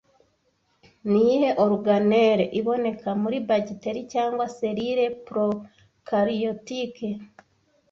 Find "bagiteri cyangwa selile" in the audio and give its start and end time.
3.49-5.05